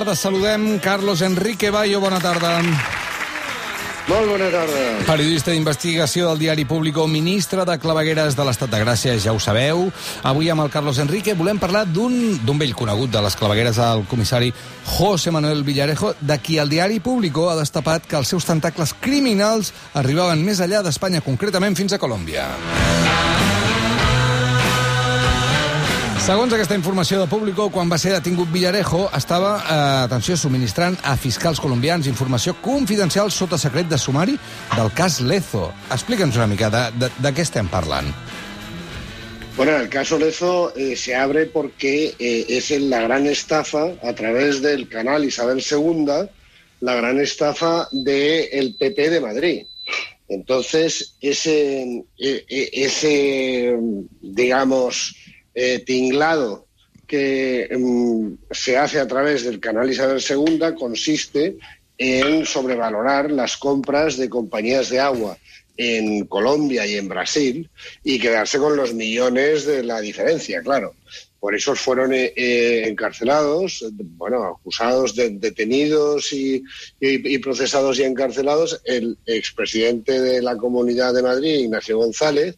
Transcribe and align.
tarda. 0.00 0.16
Saludem 0.16 0.78
Carlos 0.78 1.20
Enrique 1.20 1.70
Bayo. 1.70 2.00
Bona 2.00 2.20
tarda. 2.20 2.60
Molt 4.08 4.26
bona 4.26 4.48
tarda. 4.50 5.04
Periodista 5.06 5.52
d'investigació 5.52 6.30
del 6.30 6.40
diari 6.40 6.64
Público, 6.64 7.06
ministre 7.06 7.66
de 7.68 7.76
Clavegueres 7.78 8.34
de 8.34 8.46
l'Estat 8.48 8.72
de 8.72 8.80
Gràcia, 8.80 9.18
ja 9.20 9.34
ho 9.36 9.38
sabeu. 9.38 9.90
Avui 10.26 10.48
amb 10.50 10.64
el 10.64 10.72
Carlos 10.72 10.98
Enrique 10.98 11.36
volem 11.36 11.60
parlar 11.60 11.84
d'un 11.86 12.58
vell 12.58 12.74
conegut 12.74 13.12
de 13.12 13.22
les 13.22 13.36
clavegueres, 13.36 13.78
el 13.78 14.06
comissari 14.10 14.50
José 14.96 15.30
Manuel 15.30 15.62
Villarejo, 15.68 16.14
de 16.18 16.40
qui 16.40 16.58
el 16.58 16.72
diari 16.72 16.98
Público 16.98 17.50
ha 17.50 17.60
destapat 17.60 18.08
que 18.08 18.16
els 18.16 18.32
seus 18.32 18.48
tentacles 18.48 18.96
criminals 18.98 19.74
arribaven 19.94 20.42
més 20.42 20.64
allà 20.64 20.82
d'Espanya, 20.82 21.20
concretament 21.20 21.76
fins 21.76 21.92
a 21.92 22.00
Colòmbia. 22.00 22.48
Segons 26.20 26.52
aquesta 26.52 26.76
informació 26.76 27.16
de 27.22 27.26
Público, 27.30 27.70
quan 27.72 27.88
va 27.88 27.96
ser 27.98 28.10
detingut 28.12 28.50
Villarejo, 28.52 29.06
estava, 29.16 29.54
eh, 29.58 29.76
atenció, 30.04 30.36
subministrant 30.36 30.98
a 31.02 31.16
fiscals 31.16 31.60
colombians 31.64 32.06
informació 32.06 32.54
confidencial 32.60 33.32
sota 33.32 33.56
secret 33.58 33.88
de 33.88 33.98
sumari 33.98 34.36
del 34.76 34.92
cas 34.92 35.20
Lezo. 35.20 35.70
Explica'ns 35.90 36.36
una 36.36 36.46
mica 36.46 36.68
de, 36.70 36.84
de, 37.00 37.08
de 37.16 37.32
què 37.32 37.46
estem 37.48 37.72
parlant. 37.72 38.12
Bueno, 39.56 39.76
el 39.76 39.88
caso 39.88 40.18
Lezo 40.18 40.72
eh, 40.76 40.94
se 40.94 41.16
abre 41.16 41.46
porque 41.46 42.14
eh, 42.18 42.44
es 42.48 42.70
la 42.80 43.00
gran 43.00 43.26
estafa 43.26 43.88
a 44.02 44.12
través 44.12 44.60
del 44.60 44.88
canal 44.88 45.24
Isabel 45.24 45.64
II, 45.64 46.28
la 46.80 46.94
gran 46.94 47.18
estafa 47.18 47.88
del 47.92 48.76
de 48.76 48.76
PP 48.78 49.10
de 49.10 49.20
Madrid. 49.20 49.66
Entonces, 50.28 51.16
ese, 51.20 51.82
eh, 52.18 52.44
eh, 52.48 52.70
ese 52.72 53.76
digamos, 54.20 55.16
eh, 55.54 55.80
tinglado 55.80 56.66
que 57.06 57.68
mm, 57.76 58.52
se 58.52 58.78
hace 58.78 59.00
a 59.00 59.08
través 59.08 59.44
del 59.44 59.58
canal 59.58 59.90
Isabel 59.90 60.22
II 60.22 60.74
consiste 60.78 61.56
en 61.98 62.46
sobrevalorar 62.46 63.30
las 63.30 63.56
compras 63.56 64.16
de 64.16 64.28
compañías 64.28 64.88
de 64.90 65.00
agua 65.00 65.36
en 65.76 66.26
Colombia 66.26 66.86
y 66.86 66.96
en 66.96 67.08
Brasil 67.08 67.68
y 68.04 68.18
quedarse 68.18 68.58
con 68.58 68.76
los 68.76 68.94
millones 68.94 69.66
de 69.66 69.82
la 69.82 70.00
diferencia, 70.00 70.62
claro. 70.62 70.94
Por 71.40 71.54
eso 71.54 71.74
fueron 71.74 72.12
eh, 72.12 72.34
eh, 72.36 72.84
encarcelados, 72.86 73.86
bueno, 73.92 74.44
acusados, 74.44 75.16
de, 75.16 75.30
detenidos 75.30 76.34
y, 76.34 76.62
y, 77.00 77.34
y, 77.34 77.38
procesados 77.38 77.98
y 77.98 78.02
encarcelados 78.02 78.80
el 78.84 79.16
expresidente 79.24 80.20
de 80.20 80.42
la 80.42 80.56
Comunidad 80.58 81.14
de 81.14 81.22
Madrid, 81.22 81.60
Ignacio 81.60 81.96
González, 81.96 82.56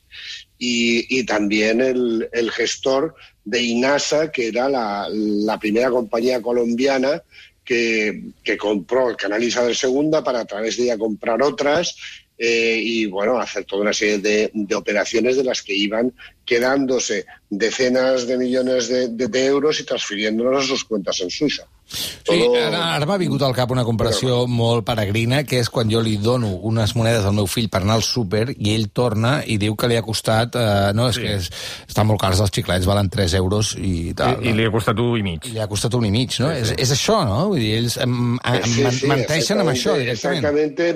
y, 0.65 1.25
también 1.25 1.81
el, 1.81 2.51
gestor 2.53 3.17
de 3.45 3.61
INASA, 3.61 4.31
que 4.31 4.47
era 4.47 4.69
la, 4.69 5.59
primera 5.61 5.91
compañía 5.91 6.41
colombiana 6.41 7.21
que, 7.65 8.27
que, 8.45 8.57
compró 8.57 9.11
el 9.11 9.17
canal 9.17 9.43
Isabel 9.43 9.77
II 9.81 10.11
para 10.25 10.41
a 10.41 10.45
través 10.45 10.77
de 10.77 10.85
ella 10.85 10.99
comprar 10.99 11.43
otras 11.43 11.97
eh, 12.39 12.81
y 12.81 13.07
bueno, 13.07 13.39
hacer 13.39 13.65
toda 13.65 13.83
una 13.83 13.93
serie 13.93 14.19
de, 14.19 14.75
operaciones 14.75 15.37
de 15.37 15.45
las 15.45 15.63
que 15.63 15.75
iban 15.75 16.13
quedándose 16.45 17.25
decenas 17.51 18.27
de 18.27 18.39
millones 18.39 18.89
de, 18.89 19.09
de, 19.09 19.29
de 19.29 19.47
euros 19.47 19.81
i 19.81 19.85
transfiriéndolos 19.85 20.65
a 20.65 20.67
sus 20.67 20.85
cuentas 20.85 21.21
en 21.21 21.31
Suïssa. 21.31 21.69
Sí, 21.93 22.39
ara, 22.57 22.79
ara 22.95 23.07
m'ha 23.09 23.19
vingut 23.21 23.43
al 23.45 23.53
cap 23.53 23.73
una 23.75 23.83
comparació 23.85 24.47
Però... 24.47 24.49
molt 24.49 24.87
peregrina, 24.89 25.43
que 25.45 25.59
és 25.61 25.69
quan 25.69 25.91
jo 25.93 26.01
li 26.01 26.15
dono 26.23 26.55
unes 26.69 26.95
monedes 26.97 27.27
al 27.29 27.35
meu 27.37 27.49
fill 27.51 27.69
per 27.73 27.83
anar 27.83 27.99
al 27.99 28.05
súper 28.07 28.47
i 28.55 28.73
ell 28.73 28.87
torna 28.97 29.35
i 29.45 29.59
diu 29.61 29.77
que 29.77 29.91
li 29.91 29.99
ha 29.99 30.05
costat... 30.07 30.57
Eh, 30.57 30.93
no, 30.97 31.11
és 31.13 31.19
sí. 31.19 31.27
que 31.27 31.35
és, 31.37 31.51
estan 31.85 32.09
molt 32.09 32.23
cars 32.23 32.41
els 32.41 32.55
xiclets, 32.55 32.89
valen 32.89 33.11
3 33.13 33.37
euros 33.43 33.75
i 33.77 34.15
tal. 34.17 34.39
I, 34.39 34.47
no? 34.47 34.49
i 34.49 34.57
li 34.57 34.69
ha 34.69 34.73
costat 34.73 35.03
un 35.05 35.19
i 35.21 35.27
mig. 35.27 35.51
I 35.51 35.57
li 35.59 35.63
ha 35.63 35.69
costat 35.69 35.99
un 35.99 36.09
i 36.09 36.13
mig, 36.15 36.33
no? 36.41 36.49
Sí, 36.49 36.65
sí. 36.71 36.77
És, 36.79 36.87
és 36.87 36.95
això, 36.97 37.19
no? 37.29 37.39
Vull 37.53 37.61
dir, 37.61 37.75
ells 37.83 37.99
em, 38.01 38.17
em, 38.41 38.59
sí, 38.65 38.87
sí, 39.03 39.13
menteixen 39.13 39.61
amb 39.61 39.75
això 39.75 39.99
directament. 40.01 40.41
Exactamente. 40.41 40.89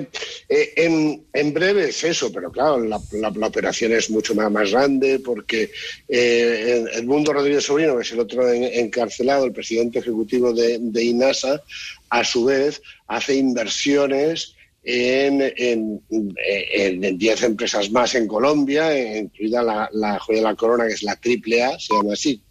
Eh, 0.49 0.65
en, 0.87 0.97
en 1.37 1.53
breve 1.53 1.89
es 1.91 2.01
eso, 2.09 2.31
pero 2.33 2.49
claro, 2.51 2.81
la, 2.81 2.99
la, 3.21 3.33
la 3.35 3.51
operación 3.53 3.93
es 3.93 4.09
mucho 4.09 4.33
más, 4.33 4.49
más 4.49 4.71
grande 4.71 5.19
porque 5.37 5.69
eh, 6.07 6.83
Edmundo 6.95 7.31
Rodríguez 7.31 7.63
Sobrino, 7.63 7.95
que 7.95 8.01
es 8.01 8.11
el 8.11 8.19
otro 8.19 8.51
encarcelado, 8.51 9.45
el 9.45 9.51
presidente 9.53 9.99
ejecutivo 9.99 10.51
de, 10.51 11.03
INASA, 11.03 11.61
a 12.09 12.23
su 12.23 12.45
vez 12.45 12.81
hace 13.07 13.35
inversiones 13.35 14.55
en, 14.83 15.41
en, 15.57 16.01
en, 16.09 17.17
10 17.17 17.43
empresas 17.43 17.91
más 17.91 18.15
en 18.15 18.27
Colombia, 18.27 19.17
incluida 19.19 19.61
la, 19.61 19.89
la 19.93 20.17
joya 20.17 20.39
de 20.39 20.43
la 20.43 20.55
corona, 20.55 20.87
que 20.87 20.93
es 20.93 21.03
la 21.03 21.11
AAA, 21.11 21.79
se 21.79 21.93
llama 21.93 22.13
así, 22.13 22.41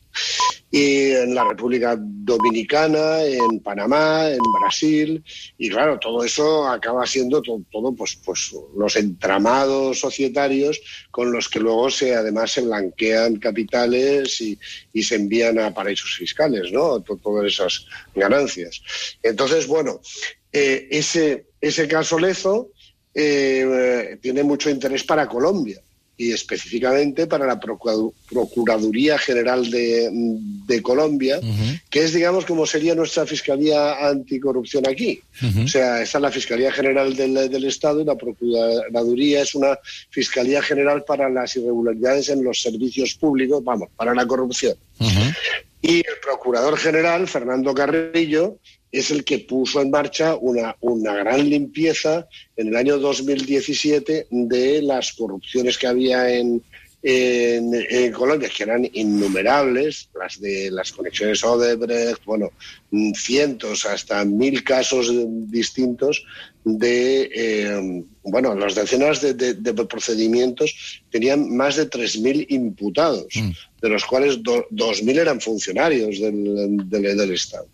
y 0.71 1.12
en 1.12 1.34
la 1.34 1.44
República 1.44 1.97
Dominicana, 1.99 3.22
en 3.22 3.60
Panamá, 3.60 4.28
en 4.28 4.41
Brasil, 4.60 5.22
y 5.56 5.71
claro, 5.71 5.99
todo 5.99 6.25
eso 6.25 6.66
acaba 6.66 7.06
siendo 7.06 7.41
todo, 7.41 7.62
todo 7.71 7.94
pues, 7.94 8.19
pues 8.25 8.53
los 8.76 8.97
entramados 8.97 10.00
societarios 10.00 10.81
con 11.10 11.31
los 11.31 11.49
que 11.49 11.60
luego 11.60 11.88
se 11.88 12.15
además 12.15 12.53
se 12.53 12.62
blanquean 12.62 13.37
capitales 13.37 14.41
y, 14.41 14.59
y 14.93 15.03
se 15.03 15.15
envían 15.15 15.59
a 15.60 15.72
paraísos 15.72 16.16
fiscales, 16.16 16.72
¿no? 16.72 17.00
Todas 17.00 17.47
esas 17.47 17.87
ganancias. 18.15 18.82
Entonces, 19.22 19.66
bueno, 19.66 20.00
eh, 20.53 20.88
ese, 20.91 21.47
ese 21.60 21.87
caso 21.87 22.19
Lezo 22.19 22.71
eh, 23.15 24.19
tiene 24.21 24.43
mucho 24.43 24.69
interés 24.69 25.05
para 25.05 25.28
Colombia 25.28 25.81
y 26.19 26.32
específicamente 26.32 27.27
para 27.27 27.47
la 27.47 27.60
Procuraduría 27.60 29.19
General 29.19 29.71
de, 29.71 30.09
de 30.66 30.82
Colombia, 30.82 31.38
uh 31.43 31.44
-huh. 31.44 31.81
que 31.91 32.04
es, 32.04 32.15
digamos, 32.15 32.47
como 32.47 32.65
sería 32.65 32.94
nuestra 32.94 33.27
Fiscalía 33.27 34.09
Anticorrupción 34.09 34.88
aquí. 34.88 35.21
Uh 35.43 35.47
-huh. 35.47 35.65
O 35.65 35.69
sea, 35.69 36.03
está 36.03 36.19
la 36.19 36.31
Fiscalía 36.31 36.72
General 36.72 37.15
del, 37.15 37.34
del, 37.50 37.65
Estado 37.65 38.00
y 38.00 38.05
la 38.05 38.16
Procuraduría 38.16 39.43
es 39.43 39.55
una 39.55 39.78
Fiscalía 40.10 40.62
General 40.62 41.05
para 41.05 41.28
las 41.28 41.55
irregularidades 41.56 42.31
en 42.31 42.43
los 42.43 42.62
servicios 42.62 43.15
públicos, 43.15 43.62
vamos, 43.62 43.88
para 43.97 44.15
la 44.15 44.26
corrupción. 44.26 44.75
Uh 44.99 45.05
-huh. 45.05 45.34
Y 45.82 45.99
el 45.99 46.19
Procurador 46.22 46.78
General, 46.78 47.28
Fernando 47.28 47.75
Carrillo, 47.75 48.56
es 48.92 49.10
el 49.10 49.24
que 49.24 49.41
puso 49.41 49.80
en 49.80 49.91
marcha 49.91 50.36
una, 50.36 50.76
una, 50.80 51.14
gran 51.14 51.48
limpieza 51.48 52.28
en 52.56 52.69
el 52.69 52.76
año 52.76 52.98
2017 52.98 54.28
de 54.30 54.82
las 54.82 55.12
corrupciones 55.12 55.76
que 55.76 55.86
había 55.86 56.30
en, 56.30 56.62
en, 57.02 57.72
en, 57.91 58.12
Colombia, 58.12 58.48
que 58.48 58.62
eran 58.62 58.88
innumerables, 58.92 60.08
las 60.19 60.41
de 60.41 60.70
las 60.70 60.92
conexiones 60.92 61.44
Odebrecht, 61.44 62.25
bueno, 62.25 62.50
cientos, 63.14 63.84
hasta 63.86 64.25
mil 64.25 64.64
casos 64.64 65.12
distintos 65.50 66.25
de, 66.64 67.30
eh, 67.32 68.04
bueno, 68.25 68.54
las 68.56 68.75
decenas 68.75 69.20
de, 69.20 69.34
de, 69.34 69.54
de, 69.54 69.72
procedimientos 69.84 71.02
tenían 71.10 71.54
más 71.54 71.76
de 71.76 71.88
3.000 71.88 72.46
imputados, 72.48 73.28
mm. 73.36 73.50
de 73.82 73.88
los 73.88 74.04
cuales 74.04 74.41
2.000 74.41 75.19
eran 75.19 75.41
funcionarios 75.41 76.19
del, 76.19 76.88
del, 76.88 77.16
del 77.16 77.32
Estado. 77.32 77.69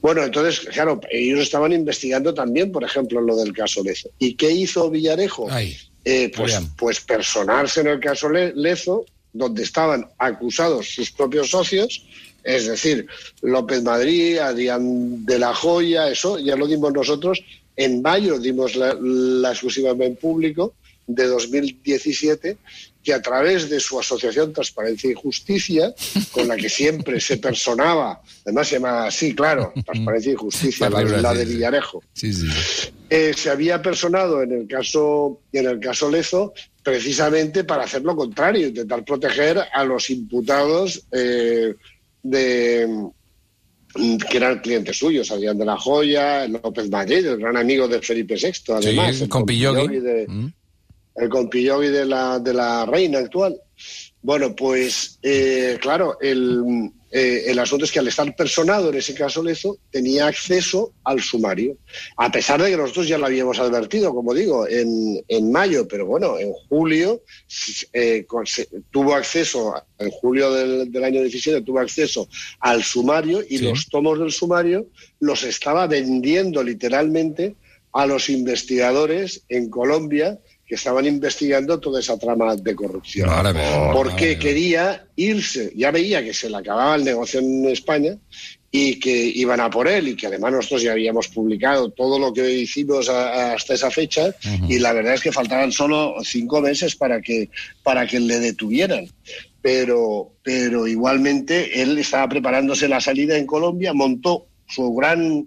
Bueno, 0.00 0.22
entonces, 0.22 0.60
claro, 0.60 1.00
ellos 1.10 1.40
estaban 1.40 1.72
investigando 1.72 2.34
también, 2.34 2.72
por 2.72 2.84
ejemplo, 2.84 3.20
lo 3.20 3.36
del 3.36 3.52
caso 3.52 3.82
Lezo. 3.82 4.10
¿Y 4.18 4.34
qué 4.34 4.50
hizo 4.50 4.90
Villarejo? 4.90 5.48
Eh, 6.04 6.30
pues, 6.34 6.60
pues 6.76 7.00
personarse 7.00 7.80
en 7.80 7.88
el 7.88 8.00
caso 8.00 8.28
Lezo, 8.28 9.04
donde 9.32 9.62
estaban 9.62 10.06
acusados 10.18 10.94
sus 10.94 11.10
propios 11.10 11.50
socios, 11.50 12.06
es 12.42 12.66
decir, 12.68 13.06
López 13.42 13.82
Madrid, 13.82 14.38
Adrián 14.38 15.26
de 15.26 15.38
la 15.38 15.52
Joya, 15.52 16.08
eso 16.08 16.38
ya 16.38 16.54
lo 16.54 16.68
dimos 16.68 16.92
nosotros. 16.92 17.42
En 17.74 18.02
mayo 18.02 18.38
dimos 18.38 18.76
la, 18.76 18.96
la 19.00 19.50
exclusiva 19.50 19.90
en 19.90 20.14
público 20.14 20.74
de 21.08 21.26
2017 21.26 22.56
que 23.06 23.14
a 23.14 23.22
través 23.22 23.70
de 23.70 23.78
su 23.78 24.00
asociación 24.00 24.52
Transparencia 24.52 25.08
y 25.08 25.14
Justicia, 25.14 25.94
con 26.32 26.48
la 26.48 26.56
que 26.56 26.68
siempre 26.68 27.20
se 27.20 27.36
personaba, 27.36 28.20
además 28.44 28.66
se 28.66 28.74
llama 28.74 29.06
así, 29.06 29.32
claro, 29.32 29.72
Transparencia 29.84 30.32
y 30.32 30.34
Justicia, 30.34 30.90
la, 30.90 31.04
la, 31.04 31.32
de 31.32 31.44
Villarejo, 31.44 32.02
sí, 32.12 32.32
sí. 32.32 32.48
Eh, 33.08 33.32
se 33.36 33.50
había 33.50 33.80
personado 33.80 34.42
en 34.42 34.50
el 34.50 34.66
caso 34.66 35.40
en 35.52 35.66
el 35.66 35.78
caso 35.78 36.10
Lezo 36.10 36.52
precisamente 36.82 37.62
para 37.62 37.84
hacer 37.84 38.02
lo 38.02 38.16
contrario, 38.16 38.66
intentar 38.66 39.04
proteger 39.04 39.62
a 39.72 39.84
los 39.84 40.10
imputados 40.10 41.04
eh, 41.12 41.76
de 42.24 42.88
que 44.28 44.36
eran 44.36 44.58
clientes 44.58 44.98
suyos, 44.98 45.30
Adrián 45.30 45.56
de 45.56 45.64
la 45.64 45.76
Joya, 45.76 46.48
López 46.48 46.90
Madrid, 46.90 47.24
el 47.24 47.36
gran 47.36 47.56
amigo 47.56 47.86
de 47.86 48.02
Felipe 48.02 48.34
VI, 48.34 48.72
además. 48.72 49.14
Sí, 49.14 49.28
con 49.28 49.46
Pillogui. 49.46 50.00
De, 50.00 50.26
mm 50.26 50.52
el 51.16 51.28
compillón 51.28 51.80
de 51.80 52.04
la, 52.04 52.38
de 52.38 52.54
la 52.54 52.86
reina 52.86 53.18
actual. 53.18 53.60
Bueno, 54.22 54.56
pues 54.56 55.18
eh, 55.22 55.78
claro, 55.80 56.18
el, 56.20 56.90
eh, 57.12 57.44
el 57.46 57.58
asunto 57.58 57.84
es 57.84 57.92
que 57.92 58.00
al 58.00 58.08
estar 58.08 58.34
personado, 58.34 58.90
en 58.90 58.96
ese 58.96 59.14
caso 59.14 59.42
Lezo, 59.42 59.78
tenía 59.90 60.26
acceso 60.26 60.92
al 61.04 61.22
sumario, 61.22 61.76
a 62.16 62.30
pesar 62.30 62.60
de 62.60 62.70
que 62.70 62.76
nosotros 62.76 63.06
ya 63.06 63.18
lo 63.18 63.26
habíamos 63.26 63.58
advertido, 63.60 64.12
como 64.12 64.34
digo, 64.34 64.66
en, 64.68 65.24
en 65.28 65.52
mayo, 65.52 65.86
pero 65.86 66.06
bueno, 66.06 66.38
en 66.38 66.52
julio 66.68 67.22
eh, 67.92 68.26
tuvo 68.90 69.14
acceso, 69.14 69.74
en 69.98 70.10
julio 70.10 70.52
del, 70.52 70.90
del, 70.90 71.04
año 71.04 71.20
17 71.22 71.62
tuvo 71.62 71.78
acceso 71.78 72.28
al 72.60 72.82
sumario 72.82 73.42
y 73.48 73.58
sí. 73.58 73.64
los 73.64 73.88
tomos 73.88 74.18
del 74.18 74.32
sumario 74.32 74.88
los 75.20 75.44
estaba 75.44 75.86
vendiendo 75.86 76.62
literalmente 76.62 77.54
a 77.92 78.04
los 78.04 78.28
investigadores 78.28 79.42
en 79.48 79.70
Colombia 79.70 80.38
que 80.66 80.74
estaban 80.74 81.06
investigando 81.06 81.78
toda 81.78 82.00
esa 82.00 82.18
trama 82.18 82.56
de 82.56 82.74
corrupción. 82.74 83.28
Claro, 83.28 83.92
porque 83.92 84.36
claro. 84.36 84.40
quería 84.40 85.06
irse, 85.14 85.72
ya 85.76 85.92
veía 85.92 86.24
que 86.24 86.34
se 86.34 86.50
le 86.50 86.56
acababa 86.56 86.96
el 86.96 87.04
negocio 87.04 87.38
en 87.40 87.66
España 87.68 88.16
y 88.70 88.98
que 88.98 89.14
iban 89.14 89.60
a 89.60 89.70
por 89.70 89.86
él 89.86 90.08
y 90.08 90.16
que 90.16 90.26
además 90.26 90.52
nosotros 90.52 90.82
ya 90.82 90.92
habíamos 90.92 91.28
publicado 91.28 91.90
todo 91.90 92.18
lo 92.18 92.32
que 92.32 92.50
hicimos 92.52 93.08
a, 93.08 93.28
a 93.28 93.54
hasta 93.54 93.74
esa 93.74 93.90
fecha 93.90 94.26
uh 94.26 94.30
-huh. 94.30 94.70
y 94.70 94.78
la 94.80 94.92
verdad 94.92 95.14
es 95.14 95.20
que 95.20 95.32
faltaban 95.32 95.70
solo 95.70 96.16
cinco 96.24 96.60
meses 96.60 96.96
para 96.96 97.20
que, 97.20 97.48
para 97.82 98.06
que 98.06 98.18
le 98.18 98.40
detuvieran. 98.40 99.06
Pero, 99.62 100.32
pero 100.42 100.86
igualmente 100.86 101.80
él 101.80 101.98
estaba 101.98 102.28
preparándose 102.28 102.88
la 102.88 103.00
salida 103.00 103.36
en 103.36 103.46
Colombia, 103.46 103.92
montó 103.92 104.46
su 104.68 104.94
gran, 104.94 105.46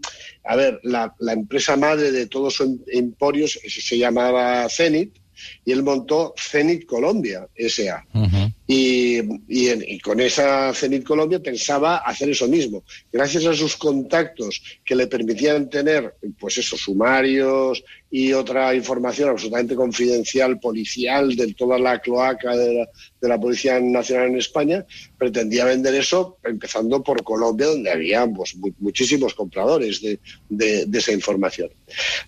a 0.50 0.56
ver, 0.56 0.80
la, 0.82 1.14
empresa 1.32 1.78
madre 1.78 2.12
de 2.12 2.26
todos 2.26 2.56
sus 2.56 2.80
emporios 2.88 3.60
se 3.68 3.98
llamaba 4.00 4.68
Zenit 4.68 5.16
y 5.64 5.72
él 5.72 5.84
montó 5.84 6.34
Zenit 6.36 6.88
Colombia 6.88 7.48
S.A. 7.54 8.04
y, 9.48 9.70
y, 9.70 9.96
y, 9.96 10.00
con 10.00 10.20
esa 10.20 10.74
Zenit 10.74 11.04
Colombia 11.04 11.40
pensaba 11.40 11.98
hacer 11.98 12.30
eso 12.30 12.48
mismo. 12.48 12.84
Gracias 13.12 13.46
a 13.46 13.54
sus 13.54 13.76
contactos 13.76 14.62
que 14.84 14.96
le 14.96 15.08
permitían 15.08 15.70
tener, 15.70 16.16
pues 16.40 16.58
esos 16.58 16.80
sumarios 16.80 17.84
y 18.12 18.34
otra 18.34 18.74
información 18.74 19.30
absolutamente 19.30 19.76
confidencial, 19.76 20.60
policial, 20.60 21.36
de 21.36 21.54
toda 21.54 21.78
la 21.78 22.00
cloaca 22.00 22.56
de 22.56 22.74
la, 22.74 22.90
de 23.22 23.30
la 23.30 23.40
Policía 23.40 23.80
Nacional 23.80 24.30
en 24.30 24.38
España, 24.38 24.86
pretendía 25.18 25.66
vender 25.66 25.94
eso 25.96 26.38
empezando 26.44 27.04
por 27.04 27.24
Colombia, 27.24 27.68
donde 27.68 27.92
había 27.92 28.26
pues, 28.28 28.56
muchísimos 28.80 29.34
compradores 29.34 30.02
de, 30.02 30.20
de, 30.50 30.86
de, 30.88 30.98
esa 30.98 31.12
información. 31.12 31.70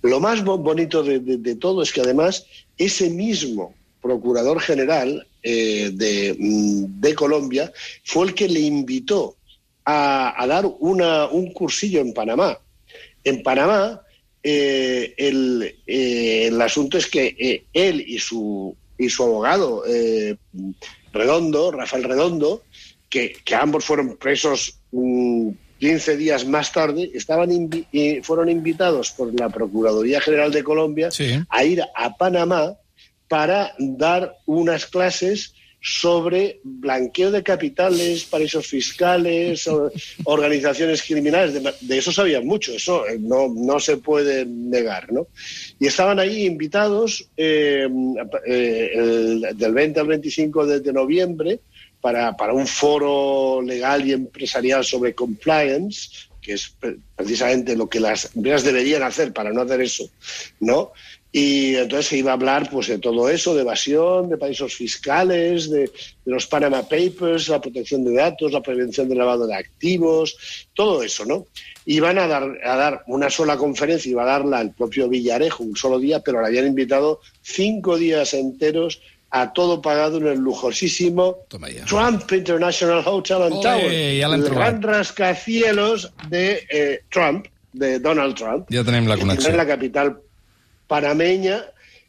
Lo 0.04 0.20
más 0.20 0.44
bonito 0.44 1.04
de 1.04 1.56
todo 1.56 1.82
es 1.82 1.92
que 1.92 2.02
además 2.02 2.46
ese 2.78 3.10
mismo 3.10 3.74
procurador 4.02 4.60
general 4.60 5.28
eh, 5.44 5.92
de, 5.94 6.36
de, 6.38 7.16
Colombia 7.16 7.72
fue 8.04 8.28
el 8.28 8.34
que 8.34 8.48
le 8.48 8.60
invitó 8.60 9.38
a, 9.86 10.42
a 10.42 10.48
dar 10.48 10.66
una, 10.80 11.28
un 11.28 11.52
cursillo 11.54 12.02
en 12.02 12.14
Panamá. 12.14 12.60
En 13.24 13.44
Panamá, 13.44 14.02
eh, 14.44 15.14
el, 15.18 15.76
eh, 15.86 16.48
el, 16.48 16.60
asunto 16.62 16.98
es 16.98 17.06
que 17.06 17.36
eh, 17.40 17.66
él 17.74 18.04
y 18.06 18.18
su, 18.18 18.76
y 18.98 19.10
su 19.10 19.24
abogado 19.24 19.84
Redondo, 21.14 21.72
Rafael 21.72 22.04
Redondo, 22.04 22.64
que, 23.10 23.34
que 23.44 23.56
ambos 23.56 23.86
fueron 23.86 24.18
presos 24.18 24.80
um, 24.92 25.54
15 25.80 26.18
días 26.18 26.46
más 26.46 26.72
tarde, 26.72 27.12
estaban 27.14 27.52
invi 27.52 27.86
fueron 28.24 28.50
invitados 28.50 29.12
por 29.12 29.38
la 29.40 29.50
Procuraduría 29.50 30.22
General 30.22 30.52
de 30.52 30.64
Colombia 30.64 31.12
sí. 31.12 31.40
a 31.50 31.64
ir 31.64 31.84
a 31.96 32.18
Panamá 32.18 32.78
para 33.32 33.74
dar 33.80 34.40
unas 34.46 34.86
clases 34.86 35.54
sobre 35.82 36.60
blanqueo 36.66 37.32
de 37.32 37.42
capitales, 37.42 38.26
paraísos 38.26 38.68
fiscales, 38.68 39.70
organizaciones 40.26 41.02
criminales. 41.02 41.54
De, 41.54 41.74
de, 41.80 41.98
eso 41.98 42.12
sabían 42.12 42.46
mucho, 42.46 42.74
eso 42.74 43.06
no, 43.22 43.48
no 43.48 43.80
se 43.80 43.96
puede 43.96 44.46
negar. 44.46 45.14
¿no? 45.14 45.28
Y 45.80 45.88
estaban 45.88 46.20
ahí 46.20 46.46
invitados 46.46 47.30
eh, 47.38 47.88
eh, 48.46 48.92
el, 48.96 49.48
del 49.56 49.74
20 49.74 50.02
al 50.02 50.08
25 50.08 50.66
de, 50.66 50.80
de 50.82 50.92
noviembre 50.92 51.62
para, 52.02 52.36
para, 52.36 52.54
un 52.54 52.68
foro 52.68 53.62
legal 53.62 54.06
y 54.06 54.12
empresarial 54.12 54.84
sobre 54.84 55.16
compliance, 55.16 56.28
que 56.42 56.52
es 56.54 56.76
precisamente 57.16 57.78
lo 57.78 57.88
que 57.88 58.02
las 58.02 58.36
empresas 58.36 58.66
deberían 58.66 59.04
hacer 59.04 59.32
para 59.32 59.54
no 59.54 59.62
hacer 59.62 59.80
eso, 59.80 60.10
¿no? 60.60 60.92
Y 61.34 61.76
entonces 61.76 62.08
se 62.08 62.18
iba 62.18 62.32
a 62.32 62.34
hablar 62.34 62.70
pues, 62.70 62.88
de 62.88 62.98
todo 62.98 63.30
eso, 63.30 63.56
de 63.56 63.62
evasión, 63.62 64.28
de 64.28 64.38
paraísos 64.38 64.76
fiscales, 64.76 65.70
de, 65.70 65.80
de, 65.80 65.92
los 66.26 66.46
Panama 66.46 66.82
Papers, 66.84 67.48
la 67.48 67.62
protección 67.62 68.04
de 68.04 68.14
datos, 68.14 68.52
la 68.52 68.62
prevención 68.62 69.08
del 69.08 69.20
lavado 69.20 69.48
de 69.48 69.56
activos, 69.56 70.36
todo 70.74 71.02
eso, 71.04 71.26
¿no? 71.26 71.46
Iban 71.86 72.20
a 72.20 72.28
dar, 72.28 72.44
a 72.66 72.76
dar 72.76 73.04
una 73.08 73.30
sola 73.30 73.56
conferencia, 73.56 74.12
iba 74.12 74.24
a 74.24 74.40
darla 74.40 74.60
el 74.60 74.72
propio 74.72 75.08
Villarejo 75.08 75.64
un 75.64 75.78
solo 75.78 76.00
día, 76.00 76.20
pero 76.20 76.42
le 76.42 76.48
habían 76.48 76.68
invitado 76.68 77.22
cinco 77.42 77.98
días 77.98 78.34
enteros 78.34 79.02
a 79.32 79.54
todo 79.54 79.82
pagado 79.82 80.18
en 80.18 80.28
el 80.28 80.40
lujosísimo 80.40 81.38
Trump 81.88 82.30
International 82.32 83.02
Hotel 83.06 83.44
and 83.44 83.62
Tower, 83.62 83.92
el 83.92 84.50
gran 84.50 84.82
rascacielos 84.82 86.12
de 86.28 86.68
eh, 86.70 87.04
Trump, 87.10 87.48
de 87.72 88.00
Donald 88.00 88.36
Trump. 88.36 88.68
Ja 88.70 88.84
tenim 88.84 89.08
la 89.08 89.18
connexió. 89.18 89.50
En 89.50 89.58
la 89.58 89.66
capital 89.66 90.20
panameña 90.92 91.64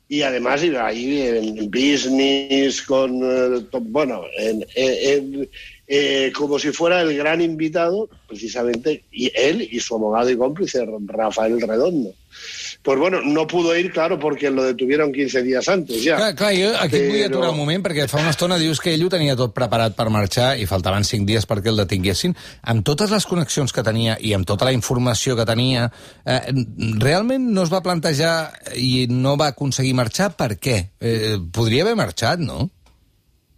y 0.09 0.23
además 0.23 0.65
iba 0.65 0.85
ahí 0.85 1.21
en 1.21 1.71
business 1.71 2.83
con 2.83 3.11
eh, 3.23 3.65
bueno 3.81 4.25
en, 4.37 4.67
en, 4.75 5.49
eh, 5.95 6.33
como 6.35 6.59
si 6.59 6.73
fuera 6.73 7.03
el 7.03 7.15
gran 7.15 7.43
invitado 7.43 8.09
precisamente 8.27 9.05
y 9.13 9.31
él 9.35 9.69
y 9.71 9.79
su 9.79 9.95
abogado 9.95 10.31
y 10.31 10.39
cómplice 10.39 10.87
Rafael 11.07 11.61
Redondo 11.61 12.15
pues 12.83 12.99
bueno, 12.99 13.21
no 13.23 13.47
pudo 13.47 13.77
ir, 13.77 13.93
claro, 13.93 14.19
perquè 14.19 14.51
lo 14.51 14.65
detuvieron 14.65 15.13
15 15.13 15.43
dies 15.47 15.69
antes, 15.69 16.01
ja. 16.03 16.17
Clar, 16.17 16.35
clar 16.35 16.51
jo 16.57 16.71
aquí 16.81 16.99
Però... 16.99 17.13
vull 17.13 17.27
aturar 17.29 17.51
un 17.53 17.61
moment, 17.61 17.85
perquè 17.85 18.09
fa 18.11 18.19
una 18.19 18.33
estona 18.33 18.59
dius 18.59 18.81
que 18.83 18.91
ell 18.97 19.05
ho 19.07 19.11
tenia 19.13 19.37
tot 19.39 19.55
preparat 19.55 19.95
per 19.95 20.09
marxar 20.11 20.57
i 20.59 20.67
faltaven 20.67 21.07
5 21.07 21.29
dies 21.29 21.47
perquè 21.47 21.71
el 21.71 21.79
detinguessin. 21.79 22.35
Amb 22.73 22.83
totes 22.89 23.15
les 23.15 23.29
connexions 23.31 23.71
que 23.77 23.87
tenia 23.87 24.17
i 24.19 24.35
amb 24.35 24.49
tota 24.49 24.67
la 24.67 24.75
informació 24.75 25.39
que 25.39 25.47
tenia, 25.47 25.93
eh, 26.27 26.41
realment 26.99 27.53
no 27.55 27.63
es 27.63 27.71
va 27.71 27.85
plantejar 27.87 28.35
i 28.75 29.07
no 29.13 29.37
va 29.39 29.53
aconseguir 29.53 29.95
marxar? 29.95 30.33
Per 30.35 30.57
què? 30.59 30.79
Eh, 30.99 31.37
podria 31.55 31.87
haver 31.87 31.95
marxat, 32.01 32.43
no? 32.43 32.67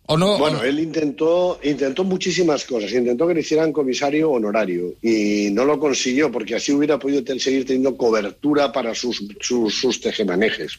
¿O 0.06 0.18
no, 0.18 0.36
bueno, 0.36 0.62
él 0.62 0.80
intentó, 0.80 1.58
intentó 1.62 2.04
muchísimas 2.04 2.66
cosas. 2.66 2.92
Intentó 2.92 3.26
que 3.26 3.32
le 3.32 3.40
hicieran 3.40 3.72
comisario 3.72 4.30
honorario 4.30 4.94
y 5.00 5.48
no 5.50 5.64
lo 5.64 5.78
consiguió 5.78 6.30
porque 6.30 6.56
así 6.56 6.72
hubiera 6.72 6.98
podido 6.98 7.22
seguir 7.38 7.64
teniendo 7.64 7.96
cobertura 7.96 8.70
para 8.70 8.94
sus, 8.94 9.24
sus, 9.40 9.74
sus 9.74 10.00
tejemanejes. 10.02 10.78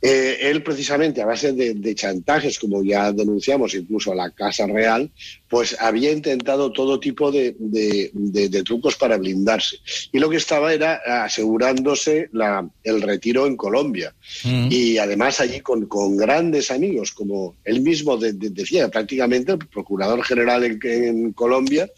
Eh, 0.00 0.38
él 0.40 0.62
precisamente 0.62 1.20
a 1.20 1.26
base 1.26 1.52
de, 1.52 1.94
chantajes, 1.94 2.58
como 2.58 2.82
ya 2.82 3.12
denunciamos 3.12 3.74
incluso 3.74 4.12
a 4.12 4.14
la 4.14 4.30
Casa 4.30 4.66
Real, 4.66 5.10
pues 5.54 5.76
había 5.78 6.10
intentado 6.10 6.72
todo 6.72 6.98
tipo 6.98 7.30
de, 7.30 7.54
de, 7.56 8.10
de 8.48 8.62
trucos 8.64 8.96
para 8.96 9.18
blindarse. 9.18 9.76
Y 10.10 10.18
lo 10.18 10.28
que 10.28 10.38
estaba 10.38 10.74
era 10.74 11.00
asegurándose 11.22 12.28
la, 12.32 12.68
el 12.82 13.00
retiro 13.00 13.46
en 13.46 13.56
Colombia. 13.56 14.12
Mm. 14.42 14.66
Y 14.72 14.98
además 14.98 15.38
allí 15.38 15.60
con, 15.60 15.86
con, 15.86 16.16
grandes 16.16 16.72
amigos, 16.72 17.12
como 17.12 17.54
él 17.62 17.82
mismo 17.82 18.16
de, 18.16 18.32
decía, 18.32 18.88
prácticamente 18.88 19.52
el 19.52 19.58
procurador 19.58 20.24
general 20.24 20.64
en, 20.64 20.80
en, 20.82 21.32
Colombia 21.34 21.88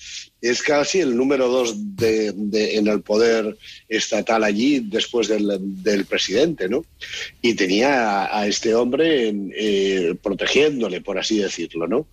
es 0.42 0.60
casi 0.60 1.00
el 1.00 1.16
número 1.16 1.48
dos 1.48 1.96
de, 1.96 2.32
de, 2.32 2.76
en 2.76 2.88
el 2.88 3.00
poder 3.00 3.56
estatal 3.88 4.44
allí 4.44 4.80
después 4.80 5.28
del, 5.28 5.82
del 5.82 6.04
presidente, 6.04 6.68
¿no? 6.68 6.84
Y 7.40 7.54
tenía 7.54 8.26
a, 8.26 8.40
a 8.40 8.46
este 8.46 8.74
hombre 8.74 9.34
eh, 9.54 10.14
protegiéndole, 10.22 11.00
por 11.00 11.18
así 11.18 11.38
decirlo, 11.38 11.88
¿no? 11.88 12.06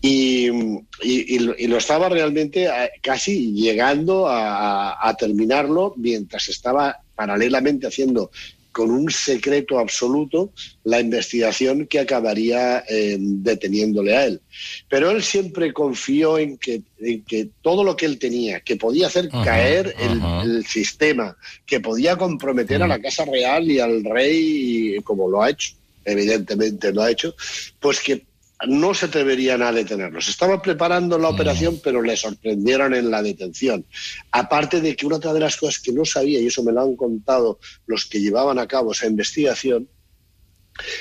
Y, 0.00 0.48
y, 0.48 0.84
y, 1.02 1.66
lo 1.66 1.76
estaba 1.76 2.08
realmente 2.08 2.68
casi 3.02 3.52
llegando 3.52 4.28
a, 4.28 5.08
a, 5.08 5.16
terminarlo 5.16 5.92
mientras 5.96 6.48
estaba 6.48 7.00
paralelamente 7.16 7.88
haciendo 7.88 8.30
con 8.78 8.92
un 8.92 9.10
secreto 9.10 9.80
absoluto 9.80 10.52
la 10.84 11.00
investigación 11.00 11.88
que 11.88 11.98
acabaría 11.98 12.84
eh, 12.88 13.16
deteniéndole 13.18 14.16
a 14.16 14.26
él. 14.26 14.40
Pero 14.88 15.10
él 15.10 15.24
siempre 15.24 15.72
confió 15.72 16.38
en 16.38 16.58
que, 16.58 16.82
en 17.00 17.24
que, 17.24 17.48
todo 17.60 17.82
lo 17.82 17.96
que 17.96 18.06
él 18.06 18.20
tenía, 18.20 18.60
que 18.60 18.76
podía 18.76 19.08
hacer 19.08 19.30
caer 19.30 19.96
el, 19.98 20.64
sistema, 20.64 21.36
que 21.66 21.80
podía 21.80 22.16
comprometer 22.16 22.80
a 22.80 22.86
la 22.86 23.00
Casa 23.00 23.24
Real 23.24 23.68
y 23.68 23.80
al 23.80 24.04
rey, 24.04 24.96
como 25.02 25.28
lo 25.28 25.42
ha 25.42 25.50
hecho, 25.50 25.72
evidentemente 26.04 26.92
lo 26.92 27.02
ha 27.02 27.10
hecho, 27.10 27.34
pues 27.80 28.00
que 28.00 28.27
no 28.66 28.92
se 28.92 29.06
atreverían 29.06 29.62
a 29.62 29.72
detenerlos. 29.72 30.28
Estaban 30.28 30.60
preparando 30.60 31.18
la 31.18 31.28
operación, 31.28 31.74
mm. 31.74 31.80
pero 31.82 32.02
le 32.02 32.16
sorprendieron 32.16 32.94
en 32.94 33.10
la 33.10 33.22
detención. 33.22 33.84
Aparte 34.32 34.80
de 34.80 34.96
que 34.96 35.06
una 35.06 35.18
de 35.18 35.40
las 35.40 35.56
cosas 35.56 35.80
que 35.80 35.92
no 35.92 36.04
sabía, 36.04 36.40
y 36.40 36.46
eso 36.46 36.62
me 36.62 36.72
lo 36.72 36.82
han 36.82 36.96
contado 36.96 37.58
los 37.86 38.06
que 38.06 38.20
llevaban 38.20 38.58
a 38.58 38.66
cabo 38.66 38.92
esa 38.92 39.06
investigación, 39.06 39.88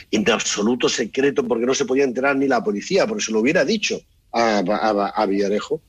en 0.10 0.30
absoluto 0.30 0.90
secreto 0.90 1.48
porque 1.48 1.66
no 1.66 1.74
se 1.74 1.86
podía 1.86 2.04
enterar 2.04 2.36
ni 2.36 2.48
la 2.48 2.64
policía, 2.64 3.06
porque 3.06 3.24
se 3.24 3.32
lo 3.32 3.40
hubiera 3.40 3.64
dicho 3.64 4.00
a, 4.38 5.26
Villarejo, 5.26 5.82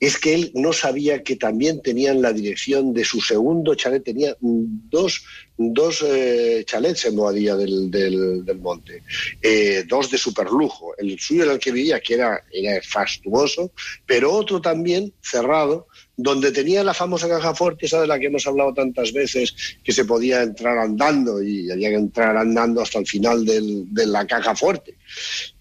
es 0.00 0.18
que 0.18 0.34
él 0.34 0.50
no 0.54 0.72
sabía 0.72 1.22
que 1.22 1.36
también 1.36 1.80
tenían 1.82 2.20
la 2.20 2.32
dirección 2.32 2.92
de 2.92 3.04
su 3.04 3.20
segundo 3.20 3.74
chalet, 3.74 4.02
tenía 4.02 4.36
dos, 4.40 5.24
dos 5.56 6.04
eh, 6.06 6.64
chalets 6.66 7.06
en 7.06 7.16
Boadilla 7.16 7.56
del, 7.56 7.90
del, 7.90 8.58
Monte, 8.58 9.02
eh, 9.40 9.84
dos 9.86 10.10
de 10.10 10.18
superlujo, 10.18 10.96
el 10.98 11.18
suyo 11.18 11.44
en 11.44 11.50
el 11.50 11.58
que 11.58 11.72
vivía, 11.72 12.00
que 12.00 12.14
era, 12.14 12.42
era 12.50 12.80
fastuoso, 12.82 13.72
pero 14.06 14.32
otro 14.32 14.60
también 14.60 15.12
cerrado, 15.22 15.86
donde 16.16 16.52
tenía 16.52 16.84
la 16.84 16.94
famosa 16.94 17.28
caja 17.28 17.54
fuerte, 17.54 17.86
esa 17.86 18.00
de 18.00 18.06
la 18.06 18.18
que 18.18 18.26
hemos 18.26 18.46
hablado 18.46 18.72
tantas 18.72 19.12
veces, 19.12 19.54
que 19.82 19.92
se 19.92 20.04
podía 20.04 20.42
entrar 20.42 20.78
andando 20.78 21.42
y 21.42 21.70
había 21.70 21.90
que 21.90 21.96
entrar 21.96 22.36
andando 22.36 22.80
hasta 22.80 22.98
el 22.98 23.06
final 23.06 23.44
de 23.44 24.06
la 24.06 24.26
caja 24.26 24.54
fuerte. 24.54 24.96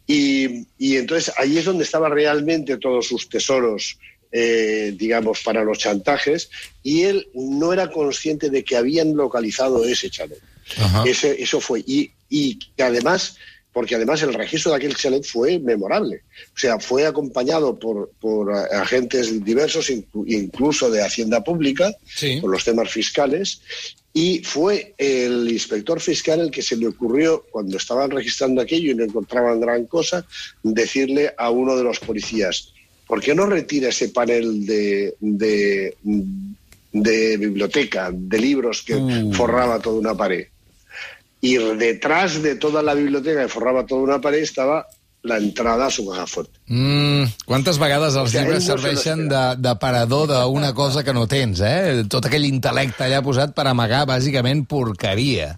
Y, 0.05 0.67
y, 0.77 0.98
entonces 0.98 1.33
ahí 1.38 1.57
es 1.57 1.65
donde 1.65 1.83
estaban 1.83 2.12
realmente 2.12 2.77
todos 2.77 3.07
sus 3.07 3.29
tesoros, 3.29 3.98
eh, 4.31 4.93
digamos, 4.98 5.41
para 5.43 5.63
los 5.63 5.77
chantajes, 5.77 6.50
y 6.81 7.03
él 7.03 7.27
no 7.33 7.72
era 7.72 7.89
consciente 7.89 8.50
de 8.50 8.63
que 8.63 8.75
habían 8.75 9.15
localizado 9.15 9.86
ese 9.86 10.10
chalet. 10.10 10.41
Ese, 11.05 11.41
eso 11.41 11.60
fue. 11.60 11.83
Y, 11.86 12.12
y 12.29 12.60
además 12.79 13.38
porque 13.74 13.95
además 13.95 14.22
el 14.22 14.36
registro 14.36 14.72
de 14.72 14.77
aquel 14.77 14.95
chalet 14.95 15.25
fue 15.25 15.57
memorable. 15.57 16.22
O 16.55 16.60
sea, 16.60 16.79
fue 16.79 17.07
acompañado 17.07 17.77
por, 17.77 18.12
por 18.22 18.53
agentes 18.53 19.43
diversos, 19.43 19.89
incluso 19.89 20.91
de 20.91 21.03
Hacienda 21.03 21.43
Pública, 21.43 21.91
por 22.39 22.51
los 22.51 22.63
temas 22.63 22.91
fiscales, 22.91 23.62
y 24.13 24.43
fue 24.43 24.93
el 24.98 25.51
inspector 25.51 26.00
fiscal 26.00 26.39
el 26.39 26.51
que 26.51 26.62
se 26.62 26.77
le 26.77 26.88
ocurrió, 26.88 27.46
cuando 27.50 27.77
estaban 27.77 28.12
registrando 28.12 28.62
aquello 28.62 28.91
y 28.91 28.96
no 28.96 29.03
encontraban 29.03 29.60
gran 29.60 29.88
cosa, 29.88 30.25
decirle 30.62 31.34
a 31.38 31.50
uno 31.50 31.75
de 31.75 31.84
los 31.84 32.00
policías, 32.00 32.74
¿por 33.08 33.22
qué 33.22 33.34
no 33.34 33.48
retira 33.48 33.89
ese 33.89 34.10
panel 34.10 34.67
de, 34.67 35.15
de, 35.20 35.98
biblioteca, 37.38 38.12
de 38.13 38.39
libros 38.39 38.84
que 38.84 38.96
mm. 38.96 39.34
forraba 39.34 39.79
toda 39.79 40.00
una 40.00 40.15
pared? 40.15 40.48
y 41.43 41.58
detrás 41.58 42.41
de 42.41 42.55
toda 42.55 42.82
la 42.82 42.93
biblioteca 42.93 43.41
que 43.41 43.51
forrava 43.51 43.84
tota 43.84 44.00
una 44.00 44.22
paret 44.24 44.46
estava 44.48 44.86
la 45.24 45.38
entrada 45.38 45.88
a 45.88 45.92
su 45.92 46.06
caja 46.08 46.27
fuerte. 46.27 46.60
Mm, 46.68 47.24
quantes 47.48 47.80
vegades 47.80 48.18
els 48.20 48.30
o 48.30 48.32
sigui, 48.32 48.44
llibres 48.44 48.68
serveixen 48.68 49.25
d'aparador 49.32 50.27
d'una 50.30 50.74
cosa 50.75 51.03
que 51.03 51.15
no 51.15 51.25
tens, 51.32 51.63
eh? 51.63 52.03
Tot 52.12 52.27
aquell 52.27 52.46
intel·lecte 52.50 53.08
allà 53.08 53.24
posat 53.24 53.56
per 53.56 53.65
amagar, 53.72 54.06
bàsicament, 54.10 54.68
porqueria. 54.70 55.56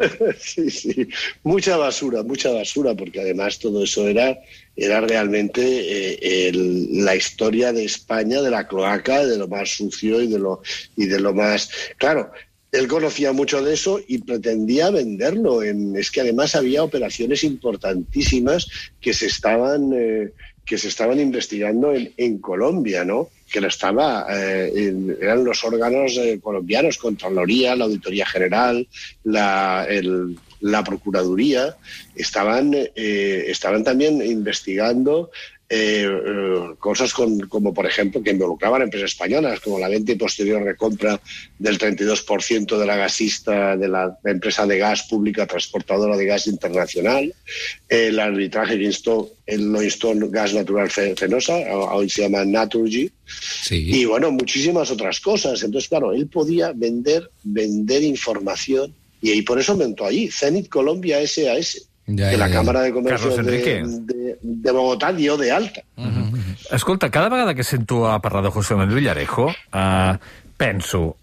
Sí, 0.40 0.70
sí, 0.70 1.08
mucha 1.42 1.76
basura, 1.76 2.22
mucha 2.22 2.50
basura, 2.50 2.94
porque 2.94 3.20
además 3.20 3.58
todo 3.58 3.84
eso 3.84 4.08
era, 4.08 4.38
era 4.74 5.02
realmente 5.02 5.60
eh, 5.60 6.48
el, 6.48 7.04
la 7.04 7.14
historia 7.16 7.70
de 7.74 7.84
España, 7.84 8.40
de 8.40 8.50
la 8.50 8.66
cloaca, 8.66 9.26
de 9.26 9.36
lo 9.36 9.46
más 9.46 9.76
sucio 9.76 10.22
y 10.22 10.28
de 10.28 10.38
lo, 10.38 10.62
y 10.96 11.04
de 11.04 11.20
lo 11.20 11.34
más... 11.34 11.70
Claro, 11.98 12.32
él 12.72 12.86
conocía 12.86 13.32
mucho 13.32 13.62
de 13.62 13.74
eso 13.74 14.00
y 14.06 14.18
pretendía 14.18 14.90
venderlo. 14.90 15.62
En, 15.62 15.96
es 15.96 16.10
que 16.10 16.20
además 16.20 16.54
había 16.54 16.82
operaciones 16.82 17.42
importantísimas 17.44 18.68
que 19.00 19.12
se 19.12 19.26
estaban, 19.26 19.92
eh, 19.92 20.32
que 20.64 20.78
se 20.78 20.88
estaban 20.88 21.18
investigando 21.18 21.92
en, 21.92 22.12
en, 22.16 22.38
Colombia, 22.38 23.04
¿no? 23.04 23.28
Que 23.50 23.58
estaba, 23.58 24.26
eh, 24.30 24.72
en, 24.76 25.16
eran 25.20 25.44
los 25.44 25.64
órganos 25.64 26.16
eh, 26.16 26.38
colombianos, 26.40 26.98
Contraloría, 26.98 27.74
la 27.74 27.86
Auditoría 27.86 28.26
General, 28.26 28.86
la, 29.24 29.84
el, 29.88 30.38
la 30.60 30.84
Procuraduría, 30.84 31.76
estaban, 32.14 32.72
eh, 32.74 33.44
estaban 33.48 33.82
también 33.82 34.22
investigando 34.22 35.30
eh, 35.72 36.02
eh, 36.04 36.74
cosas 36.80 37.14
con, 37.14 37.38
como, 37.42 37.72
por 37.72 37.86
ejemplo, 37.86 38.20
que 38.20 38.32
involucraban 38.32 38.82
empresas 38.82 39.12
españolas, 39.12 39.60
como 39.60 39.78
la 39.78 39.88
venta 39.88 40.10
y 40.10 40.16
posterior 40.16 40.60
recompra 40.64 41.20
del 41.60 41.78
32% 41.78 42.76
de 42.76 42.86
la 42.86 42.96
gasista 42.96 43.76
de 43.76 43.86
la 43.86 44.18
empresa 44.24 44.66
de 44.66 44.78
gas 44.78 45.04
pública 45.04 45.46
transportadora 45.46 46.16
de 46.16 46.26
gas 46.26 46.48
internacional, 46.48 47.32
el 47.88 48.18
arbitraje 48.18 48.78
que 48.78 48.84
instó, 48.84 49.30
el 49.46 49.70
no 49.70 49.80
instó 49.80 50.12
gas 50.16 50.54
natural 50.54 50.90
fenosa, 50.90 51.54
hoy 51.54 52.10
se 52.10 52.22
llama 52.22 52.44
Naturgy, 52.44 53.08
y 53.70 54.04
bueno, 54.06 54.32
muchísimas 54.32 54.90
otras 54.90 55.20
cosas. 55.20 55.62
Entonces, 55.62 55.88
claro, 55.88 56.12
él 56.12 56.26
podía 56.26 56.72
vender, 56.72 57.30
vender 57.44 58.02
información 58.02 58.92
y, 59.22 59.30
y 59.30 59.42
por 59.42 59.60
eso 59.60 59.70
aumentó 59.70 60.04
allí, 60.04 60.28
Zenit 60.32 60.68
Colombia 60.68 61.24
SAS 61.28 61.89
ja, 62.06 62.30
que 62.30 62.36
la 62.40 62.48
ja, 62.48 62.60
Càmera 62.60 62.82
de 62.86 62.92
Comerç 62.92 63.26
de, 63.36 63.60
de, 64.08 64.36
de 64.40 64.72
Bogotà 64.72 65.12
dio 65.12 65.36
de 65.36 65.50
alta. 65.52 65.82
Uh 65.96 66.06
-huh. 66.06 66.30
Escolta, 66.70 67.10
cada 67.10 67.28
vegada 67.28 67.54
que 67.54 67.64
sento 67.64 68.06
a 68.08 68.20
parlar 68.20 68.44
de 68.44 68.50
José 68.50 68.74
Manuel 68.74 68.96
Villarejo, 68.96 69.46
uh, 69.46 70.16
penso, 70.56 71.16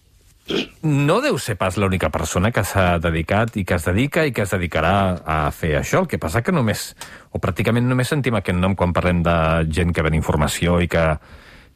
no 0.81 1.19
deu 1.22 1.38
ser 1.38 1.57
pas 1.60 1.75
l'única 1.77 2.10
persona 2.10 2.51
que 2.55 2.63
s'ha 2.63 3.00
dedicat 3.03 3.57
i 3.60 3.65
que 3.67 3.75
es 3.75 3.86
dedica 3.86 4.25
i 4.25 4.31
que 4.31 4.46
es 4.46 4.53
dedicarà 4.53 5.22
a 5.25 5.51
fer 5.51 5.75
això. 5.79 6.01
El 6.01 6.07
que 6.07 6.19
passa 6.19 6.41
que 6.41 6.51
només, 6.51 6.96
o 7.31 7.39
pràcticament 7.39 7.88
només 7.88 8.07
sentim 8.07 8.36
aquest 8.36 8.57
nom 8.57 8.75
quan 8.75 8.93
parlem 8.93 9.24
de 9.24 9.67
gent 9.69 9.93
que 9.93 10.05
ven 10.05 10.13
informació 10.13 10.79
i 10.81 10.88
que 10.88 11.17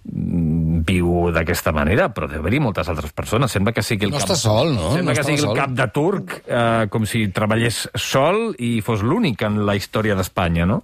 viu 0.04 1.30
d'aquesta 1.34 1.72
manera, 1.76 2.08
però 2.14 2.28
deu 2.30 2.42
haver-hi 2.42 2.62
moltes 2.64 2.90
altres 2.90 3.14
persones. 3.14 3.54
Sembla 3.54 3.74
que 3.76 3.84
sigui 3.86 4.08
el 4.08 4.16
no 4.16 4.20
cap... 4.20 4.30
està 4.30 4.40
sol, 4.40 4.74
no? 4.74 4.96
Sembla 4.96 5.14
no 5.14 5.18
que 5.20 5.28
sigui 5.28 5.44
sol. 5.44 5.54
el 5.54 5.62
cap 5.62 5.76
de 5.78 5.88
turc, 5.94 6.36
eh, 6.48 6.88
com 6.92 7.06
si 7.06 7.28
treballés 7.36 7.86
sol 7.96 8.52
i 8.58 8.80
fos 8.86 9.06
l'únic 9.06 9.46
en 9.46 9.62
la 9.68 9.78
història 9.78 10.18
d'Espanya, 10.18 10.66
no? 10.66 10.82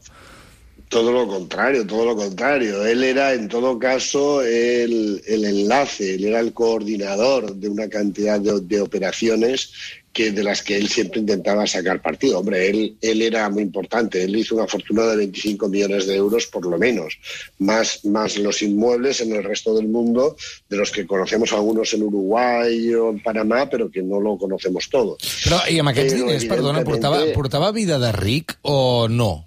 Todo 0.88 1.12
lo 1.12 1.28
contrario, 1.28 1.86
todo 1.86 2.06
lo 2.06 2.16
contrario. 2.16 2.86
Él 2.86 3.04
era, 3.04 3.34
en 3.34 3.50
todo 3.50 3.78
caso, 3.78 4.42
el, 4.42 5.22
el 5.28 5.44
enlace, 5.44 6.16
él 6.16 6.24
era 6.26 6.40
el 6.40 6.54
coordinador 6.54 7.56
de 7.56 7.68
una 7.68 7.90
cantidad 7.90 8.40
de, 8.40 8.62
de 8.62 8.80
operaciones 8.80 9.74
que 10.18 10.32
de 10.32 10.44
las 10.44 10.64
que 10.64 10.76
él 10.76 10.88
siempre 10.90 11.20
intentaba 11.20 11.68
sacar 11.68 12.02
partido. 12.02 12.40
Hombre, 12.40 12.68
él, 12.68 12.98
él 13.02 13.22
era 13.22 13.48
muy 13.52 13.62
importante, 13.62 14.24
él 14.24 14.36
hizo 14.36 14.56
una 14.56 14.66
fortuna 14.66 15.04
de 15.06 15.16
25 15.16 15.70
millones 15.70 16.08
de 16.08 16.16
euros 16.16 16.48
por 16.48 16.66
lo 16.66 16.76
menos, 16.80 17.20
más, 17.60 18.04
más 18.04 18.36
los 18.40 18.64
inmuebles 18.64 19.22
en 19.22 19.34
el 19.34 19.44
resto 19.44 19.76
del 19.76 19.88
mundo, 19.88 20.36
de 20.70 20.78
los 20.78 20.90
que 20.90 21.06
conocemos 21.06 21.54
algunos 21.54 21.94
en 21.94 22.02
Uruguay 22.02 22.96
o 22.96 23.12
en 23.12 23.22
Panamà, 23.22 23.70
pero 23.70 23.92
que 23.92 24.02
no 24.02 24.20
lo 24.20 24.40
conocemos 24.40 24.90
todos. 24.90 25.22
Però, 25.46 25.62
i 25.70 25.78
amb 25.78 25.94
aquests 25.94 26.50
perdona, 26.50 26.82
portava, 26.82 27.22
portava 27.38 27.70
vida 27.78 28.02
de 28.02 28.10
ric 28.18 28.58
o 28.64 29.06
no? 29.06 29.46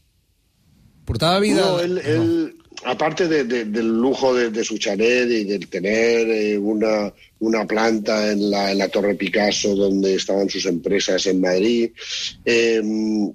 Portava 1.02 1.42
vida... 1.42 1.66
No, 1.66 1.80
él 1.82 2.59
aparte 2.84 3.28
de, 3.28 3.44
de, 3.44 3.64
del 3.66 3.88
lujo 3.88 4.34
de, 4.34 4.50
de, 4.50 4.64
su 4.64 4.78
chalet 4.78 5.30
y 5.30 5.44
del 5.44 5.68
tener 5.68 6.30
eh, 6.30 6.58
una, 6.58 7.12
una 7.40 7.66
planta 7.66 8.30
en 8.32 8.50
la, 8.50 8.72
en 8.72 8.78
la, 8.78 8.88
Torre 8.88 9.14
Picasso 9.14 9.74
donde 9.74 10.14
estaban 10.14 10.48
sus 10.48 10.66
empresas 10.66 11.26
en 11.26 11.40
Madrid, 11.40 11.90
eh, 12.44 12.80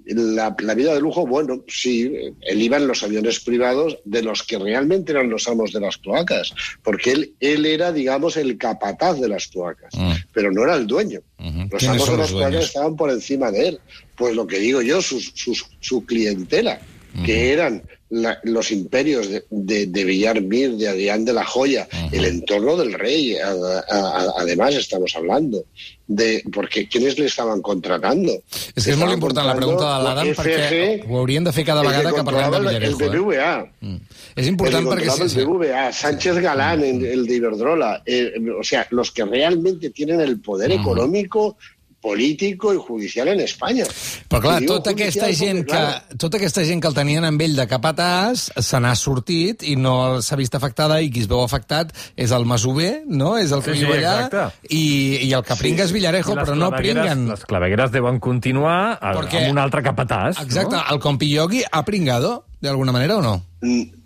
la, 0.07 0.55
la, 0.57 0.73
vida 0.73 0.93
de 0.93 1.01
lujo, 1.01 1.27
bueno, 1.27 1.63
sí, 1.67 2.11
él 2.41 2.61
iba 2.61 2.77
en 2.77 2.87
los 2.87 3.03
aviones 3.03 3.39
privados 3.39 3.99
de 4.05 4.23
los 4.23 4.43
que 4.43 4.57
realmente 4.57 5.11
eran 5.11 5.29
los 5.29 5.47
amos 5.47 5.71
de 5.71 5.79
las 5.79 5.97
cloacas, 5.97 6.53
porque 6.83 7.11
él, 7.11 7.33
él 7.39 7.65
era, 7.65 7.91
digamos, 7.91 8.37
el 8.37 8.57
capataz 8.57 9.19
de 9.19 9.29
las 9.29 9.47
cloacas, 9.47 9.93
mm. 9.95 10.11
pero 10.33 10.51
no 10.51 10.63
era 10.63 10.75
el 10.75 10.87
dueño. 10.87 11.21
Uh 11.37 11.43
-huh. 11.43 11.71
Los 11.71 11.83
amos 11.83 12.09
de 12.09 12.17
las 12.17 12.31
cloacas 12.31 12.65
estaban 12.65 12.95
por 12.95 13.11
encima 13.11 13.51
de 13.51 13.67
él. 13.69 13.79
Pues 14.15 14.33
lo 14.33 14.47
que 14.47 14.59
digo 14.59 14.81
yo, 14.81 15.01
sus, 15.01 15.33
sus, 15.35 15.65
su 15.81 16.05
clientela, 16.05 16.79
uh 16.79 17.19
-huh. 17.19 17.25
que 17.25 17.51
eran 17.51 17.83
la, 18.15 18.39
los 18.43 18.71
imperios 18.71 19.29
de, 19.29 19.43
de, 19.49 19.87
de, 19.87 20.05
Villarmir, 20.05 20.77
de 20.77 20.87
Adrián 20.87 21.25
de 21.25 21.33
la 21.33 21.45
Joya, 21.45 21.87
uh 21.91 21.95
-huh. 21.95 22.13
el 22.13 22.25
entorno 22.25 22.77
del 22.77 22.93
rey, 22.93 23.35
a, 23.37 23.51
a, 23.51 24.33
además 24.37 24.75
estamos 24.75 25.13
hablando, 25.15 25.65
de 26.07 26.43
porque 26.53 26.87
¿quiénes 26.87 27.17
le 27.19 27.25
estaban 27.25 27.61
contratando? 27.61 28.31
És 28.75 28.85
que 28.85 28.91
és 28.93 28.97
molt 28.97 29.11
important 29.11 29.45
la 29.45 29.55
pregunta 29.55 29.85
de 29.89 30.03
l'Adam 30.05 30.27
perquè 30.37 31.03
ho 31.09 31.17
haurien 31.17 31.43
de 31.43 31.51
fer 31.51 31.65
cada 31.65 31.81
vegada 31.81 32.11
que, 32.11 32.15
que 32.15 32.23
parlem 32.23 32.51
de 32.51 32.59
Villarejo. 32.59 33.03
El 33.03 33.09
BBVA. 33.09 33.53
Eh? 33.59 33.85
Mm. 33.85 33.99
És 34.35 34.47
important 34.47 34.85
perquè... 34.91 35.09
Sí, 35.09 35.29
sí. 35.29 35.39
El 35.39 35.47
BBVA, 35.47 35.85
Sánchez 35.91 36.37
Galán, 36.45 36.83
el 36.83 37.25
de 37.25 37.35
Iberdrola, 37.35 38.03
eh, 38.05 38.33
o 38.59 38.63
sea, 38.63 38.85
los 38.91 39.11
que 39.11 39.25
realmente 39.25 39.89
tienen 39.89 40.19
el 40.21 40.39
poder 40.39 40.69
uh 40.71 40.75
-huh. 40.75 40.81
económico 40.81 41.57
político 42.05 42.73
i 42.75 42.77
judicial 42.77 43.31
en 43.33 43.41
Espanya. 43.41 43.87
Però 44.29 44.41
clar, 44.43 44.59
tota 44.69 44.93
aquesta, 44.93 45.31
gent 45.33 45.63
que, 45.65 45.73
clar... 45.73 46.17
tota 46.21 46.37
aquesta 46.37 46.65
gent 46.67 46.83
que 46.83 46.91
el 46.91 46.97
tenien 46.97 47.25
amb 47.25 47.41
ell 47.41 47.57
de 47.57 47.65
capatàs 47.69 48.47
se 48.67 48.81
n'ha 48.83 48.93
sortit 48.99 49.65
i 49.65 49.73
no 49.79 50.21
s'ha 50.21 50.37
vist 50.37 50.53
afectada 50.57 50.99
i 51.01 51.09
qui 51.09 51.25
es 51.25 51.31
veu 51.31 51.41
afectat 51.41 51.95
és 52.13 52.35
el 52.35 52.45
Masové, 52.45 52.91
no? 53.09 53.35
És 53.41 53.55
el 53.55 53.65
que 53.65 53.73
sí, 53.73 53.81
viu 53.81 53.95
allà 53.95 54.15
sí, 54.29 54.45
i, 54.69 54.85
i 55.25 55.33
el 55.33 55.45
que 55.47 55.57
pringa 55.57 55.83
sí. 55.83 55.89
és 55.89 55.97
Villarejo, 55.97 56.37
però 56.37 56.57
no 56.59 56.69
pringuen... 56.77 57.27
Les 57.33 57.45
clavegueres 57.49 57.93
deuen 57.95 58.21
continuar 58.21 58.79
a, 58.99 59.17
Perquè, 59.17 59.41
amb 59.41 59.57
un 59.57 59.65
altre 59.65 59.81
capatàs. 59.85 60.41
Exacte, 60.45 60.77
no? 60.77 60.85
el 60.93 61.01
Compillogui 61.01 61.65
ha 61.65 61.85
pringado, 61.87 62.37
de 62.61 62.69
alguna 62.69 62.93
manera, 62.95 63.17
o 63.17 63.25
no? 63.25 63.39
Mm 63.65 64.04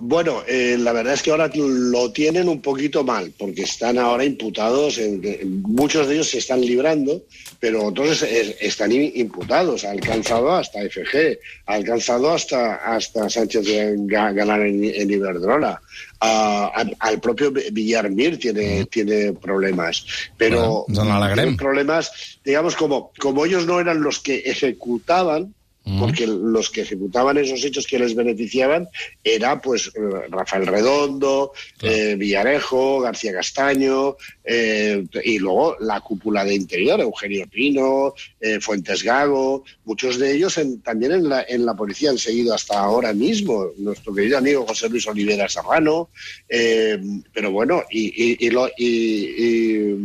Bueno, 0.00 0.42
eh, 0.46 0.76
la 0.78 0.92
verdad 0.92 1.14
es 1.14 1.22
que 1.22 1.30
ahora 1.30 1.50
lo 1.54 2.12
tienen 2.12 2.48
un 2.48 2.60
poquito 2.60 3.04
mal, 3.04 3.32
porque 3.38 3.62
están 3.62 3.98
ahora 3.98 4.24
imputados, 4.24 4.98
en, 4.98 5.24
en, 5.24 5.62
muchos 5.62 6.06
de 6.06 6.14
ellos 6.14 6.28
se 6.28 6.38
están 6.38 6.60
librando, 6.60 7.22
pero 7.58 7.84
otros 7.86 8.22
es, 8.22 8.56
están 8.60 8.92
imputados. 8.92 9.84
Ha 9.84 9.92
alcanzado 9.92 10.52
hasta 10.52 10.80
FG, 10.80 11.38
ha 11.66 11.74
alcanzado 11.74 12.30
hasta, 12.30 12.76
hasta 12.76 13.30
Sánchez 13.30 13.66
Galán 14.06 14.66
en, 14.66 14.84
en 14.84 15.10
Iberdrola. 15.10 15.80
Uh, 16.20 16.94
al 16.98 17.20
propio 17.20 17.52
Villarmir 17.52 18.40
tiene, 18.40 18.84
tiene 18.86 19.32
problemas, 19.34 20.04
pero 20.36 20.84
bueno, 20.88 21.56
problemas, 21.56 22.40
digamos, 22.44 22.74
como, 22.74 23.12
como 23.20 23.46
ellos 23.46 23.66
no 23.66 23.78
eran 23.78 24.02
los 24.02 24.18
que 24.18 24.38
ejecutaban, 24.38 25.54
porque 25.98 26.26
los 26.26 26.70
que 26.70 26.82
ejecutaban 26.82 27.38
esos 27.38 27.64
hechos 27.64 27.86
que 27.86 27.98
les 27.98 28.14
beneficiaban 28.14 28.88
era 29.22 29.60
pues 29.60 29.90
Rafael 30.30 30.66
Redondo, 30.66 31.52
claro. 31.78 31.94
eh, 31.94 32.16
Villarejo, 32.16 33.00
García 33.00 33.32
Castaño 33.32 34.16
eh, 34.44 35.04
y 35.24 35.38
luego 35.38 35.76
la 35.80 36.00
cúpula 36.00 36.44
de 36.44 36.54
interior, 36.54 37.00
Eugenio 37.00 37.46
Pino, 37.48 38.14
eh, 38.40 38.60
Fuentes 38.60 39.02
Gago, 39.02 39.64
muchos 39.84 40.18
de 40.18 40.34
ellos 40.34 40.58
en, 40.58 40.80
también 40.80 41.12
en 41.12 41.28
la, 41.28 41.44
en 41.48 41.64
la 41.64 41.74
policía 41.74 42.10
han 42.10 42.18
seguido 42.18 42.54
hasta 42.54 42.78
ahora 42.78 43.12
mismo, 43.12 43.68
nuestro 43.78 44.14
querido 44.14 44.38
amigo 44.38 44.66
José 44.66 44.88
Luis 44.88 45.06
Olivera 45.06 45.48
Serrano, 45.48 46.10
eh, 46.48 46.98
pero 47.32 47.50
bueno, 47.52 47.82
y, 47.90 48.06
y, 48.08 48.46
y, 48.46 48.50
lo, 48.50 48.68
y 48.76 49.96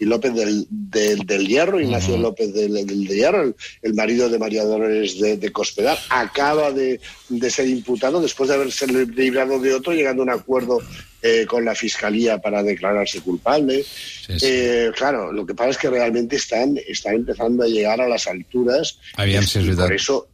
López 0.00 0.34
del, 0.34 0.66
del, 0.70 1.18
del, 1.20 1.46
Hierro, 1.46 1.80
Ignacio 1.80 2.14
uh 2.14 2.18
-huh. 2.18 2.22
López 2.22 2.52
del, 2.52 2.74
del, 2.86 3.06
Hierro, 3.06 3.42
el, 3.42 3.54
el 3.82 3.94
marido 3.94 4.28
de 4.28 4.38
María 4.38 4.64
Dolores 4.64 5.09
de, 5.18 5.36
de 5.36 5.52
Cospedal, 5.52 5.98
acaba 6.10 6.70
de, 6.70 7.00
de, 7.28 7.50
ser 7.50 7.68
imputado 7.68 8.20
después 8.20 8.48
de 8.48 8.56
haberse 8.56 8.86
librado 8.86 9.58
de 9.58 9.74
otro, 9.74 9.92
llegando 9.92 10.22
a 10.22 10.26
un 10.26 10.30
acuerdo 10.30 10.80
eh, 11.22 11.46
con 11.46 11.64
la 11.64 11.74
fiscalía 11.74 12.38
para 12.38 12.62
declararse 12.62 13.20
culpable. 13.20 13.82
Sí, 13.82 14.38
sí. 14.38 14.46
Eh, 14.46 14.90
claro, 14.96 15.32
lo 15.32 15.44
que 15.44 15.54
pasa 15.54 15.70
es 15.70 15.78
que 15.78 15.90
realmente 15.90 16.36
están, 16.36 16.78
están 16.86 17.14
empezando 17.14 17.64
a 17.64 17.66
llegar 17.66 18.00
a 18.00 18.08
las 18.08 18.26
alturas. 18.26 18.98
Habían 19.16 19.44
y, 19.44 19.58
y 19.58 19.74
por 19.74 19.92
eso, 19.92 20.28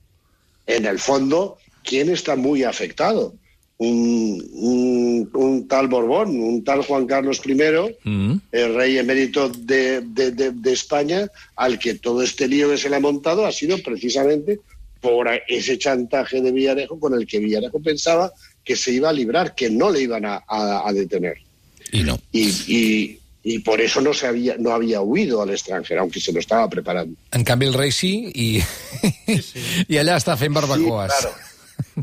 en 0.66 0.86
el 0.86 0.98
fondo, 0.98 1.58
¿quién 1.82 2.10
está 2.10 2.36
muy 2.36 2.64
afectado? 2.64 3.34
Un, 3.78 4.42
un, 4.52 5.30
un, 5.34 5.68
tal 5.68 5.88
Borbón, 5.88 6.40
un 6.40 6.64
tal 6.64 6.82
Juan 6.82 7.06
Carlos 7.06 7.42
I, 7.44 8.08
mm. 8.08 8.40
el 8.50 8.74
rey 8.74 8.96
emérito 8.96 9.50
de, 9.50 10.00
de, 10.00 10.30
de, 10.30 10.52
de, 10.52 10.72
España, 10.72 11.28
al 11.56 11.78
que 11.78 11.94
todo 11.94 12.22
este 12.22 12.48
lío 12.48 12.70
que 12.70 12.78
se 12.78 12.88
le 12.88 12.96
ha 12.96 13.00
montado 13.00 13.44
ha 13.44 13.52
sido 13.52 13.76
precisamente 13.82 14.60
por 15.02 15.28
ese 15.46 15.76
chantaje 15.76 16.40
de 16.40 16.52
Villarejo 16.52 16.98
con 16.98 17.14
el 17.14 17.26
que 17.26 17.38
Villarejo 17.38 17.80
pensaba 17.80 18.32
que 18.64 18.76
se 18.76 18.92
iba 18.92 19.10
a 19.10 19.12
librar, 19.12 19.54
que 19.54 19.70
no 19.70 19.90
le 19.90 20.00
iban 20.00 20.24
a, 20.24 20.42
a, 20.48 20.88
a 20.88 20.92
detener. 20.92 21.36
Y 21.92 22.02
no. 22.02 22.18
Y, 22.32 22.48
y, 22.66 23.20
y, 23.44 23.58
por 23.60 23.80
eso 23.80 24.00
no, 24.00 24.12
se 24.12 24.26
había, 24.26 24.56
no 24.58 24.72
había 24.72 25.00
huido 25.00 25.42
al 25.42 25.50
extranjero, 25.50 26.00
aunque 26.00 26.20
se 26.20 26.32
lo 26.32 26.40
estaba 26.40 26.68
preparando. 26.68 27.16
En 27.30 27.44
canvi, 27.44 27.66
el 27.66 27.74
rei 27.74 27.92
sí, 27.92 28.32
sí. 28.34 28.62
i 29.92 30.00
allà 30.00 30.16
està 30.18 30.34
fent 30.40 30.54
barbacoas. 30.56 31.12
Sí, 31.14 31.22
claro. 31.22 31.45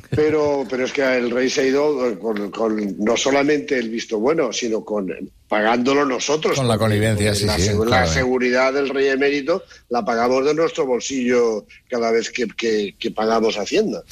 Pero, 0.10 0.66
pero 0.68 0.86
es 0.86 0.92
que 0.92 1.04
el 1.04 1.30
rey 1.30 1.50
se 1.50 1.62
ha 1.62 1.66
ido 1.66 2.20
con, 2.20 2.50
con, 2.50 2.98
no 2.98 3.16
solamente 3.16 3.78
el 3.78 3.90
visto 3.90 4.20
bueno, 4.20 4.52
sino 4.52 4.84
con 4.84 5.14
pagándolo 5.48 6.04
nosotros. 6.04 6.58
Con 6.58 6.68
la 6.68 6.80
connivencia, 6.80 7.36
sí, 7.36 7.46
la, 7.46 7.60
sí. 7.60 7.70
La 7.78 7.86
claro. 7.86 8.12
seguridad 8.12 8.74
del 8.74 8.90
rey 8.90 9.10
emérito 9.10 9.64
la 9.90 10.04
pagamos 10.04 10.46
de 10.46 10.56
nuestro 10.56 10.88
bolsillo 10.88 11.68
cada 11.88 12.12
vez 12.12 12.32
que, 12.32 12.48
que, 12.48 12.96
que 12.98 13.12
pagamos 13.12 13.58
Hacienda. 13.58 14.04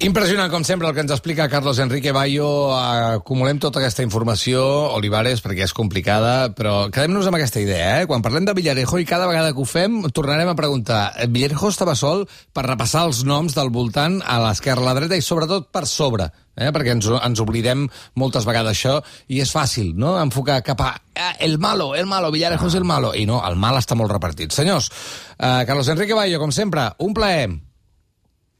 Impressionant, 0.00 0.50
com 0.50 0.64
sempre, 0.64 0.88
el 0.88 0.94
que 0.94 1.02
ens 1.04 1.12
explica 1.12 1.48
Carlos 1.48 1.78
Enrique 1.82 2.12
Bayo. 2.12 2.72
Acumulem 2.72 3.58
tota 3.60 3.80
aquesta 3.80 4.04
informació, 4.04 4.62
Olivares, 4.96 5.42
perquè 5.44 5.66
és 5.66 5.74
complicada, 5.76 6.52
però 6.56 6.88
quedem-nos 6.92 7.28
amb 7.28 7.36
aquesta 7.36 7.60
idea, 7.60 8.00
eh? 8.00 8.06
Quan 8.08 8.24
parlem 8.24 8.46
de 8.48 8.54
Villarejo 8.56 9.00
i 9.02 9.06
cada 9.08 9.28
vegada 9.28 9.52
que 9.52 9.60
ho 9.60 9.66
fem, 9.68 10.00
tornarem 10.14 10.48
a 10.48 10.56
preguntar 10.58 11.02
Villarejo 11.28 11.68
estava 11.68 11.96
sol 11.98 12.24
per 12.54 12.64
repassar 12.66 13.04
els 13.08 13.22
noms 13.28 13.56
del 13.58 13.72
voltant 13.74 14.20
a 14.24 14.38
l'esquerra, 14.46 14.82
a 14.82 14.90
la 14.90 14.96
dreta 15.00 15.18
i 15.18 15.24
sobretot 15.24 15.68
per 15.74 15.84
sobre, 15.90 16.30
eh? 16.56 16.70
perquè 16.72 16.94
ens, 16.96 17.10
ens 17.12 17.42
oblidem 17.44 17.88
moltes 18.18 18.48
vegades 18.48 18.78
això 18.78 18.98
i 19.28 19.42
és 19.44 19.52
fàcil, 19.52 19.92
no?, 19.98 20.16
enfocar 20.22 20.62
cap 20.64 20.80
a 20.86 20.94
eh, 21.12 21.34
el 21.46 21.58
malo, 21.58 21.92
el 21.98 22.08
malo, 22.08 22.32
Villarejo 22.32 22.70
és 22.70 22.78
el 22.80 22.88
malo, 22.88 23.12
i 23.14 23.26
no, 23.28 23.42
el 23.46 23.60
mal 23.60 23.76
està 23.80 23.98
molt 23.98 24.12
repartit. 24.14 24.54
Senyors, 24.56 24.88
eh, 25.36 25.60
Carlos 25.68 25.92
Enrique 25.92 26.16
Bayo, 26.16 26.40
com 26.40 26.54
sempre, 26.54 26.88
un 26.98 27.14
plaer. 27.14 27.71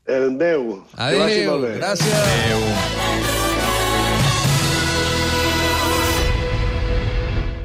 El 0.07 0.31
meu. 0.33 0.83
Adéu, 0.97 1.61
gràcies. 1.79 2.13
Adéu. 2.13 3.42